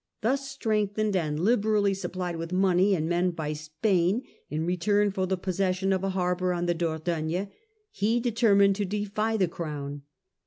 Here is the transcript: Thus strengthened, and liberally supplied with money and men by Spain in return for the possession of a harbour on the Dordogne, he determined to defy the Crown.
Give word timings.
Thus 0.21 0.49
strengthened, 0.49 1.15
and 1.15 1.39
liberally 1.39 1.93
supplied 1.93 2.35
with 2.37 2.51
money 2.51 2.95
and 2.95 3.07
men 3.07 3.29
by 3.29 3.53
Spain 3.53 4.23
in 4.49 4.65
return 4.65 5.11
for 5.11 5.27
the 5.27 5.37
possession 5.37 5.93
of 5.93 6.03
a 6.03 6.09
harbour 6.09 6.53
on 6.53 6.65
the 6.65 6.73
Dordogne, 6.73 7.49
he 7.91 8.19
determined 8.19 8.75
to 8.77 8.85
defy 8.85 9.37
the 9.37 9.47
Crown. 9.47 10.01